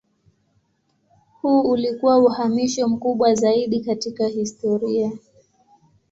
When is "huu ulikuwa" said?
1.41-2.17